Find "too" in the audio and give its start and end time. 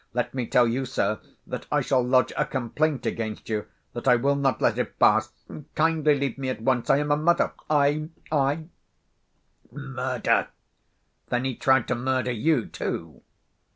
12.65-13.21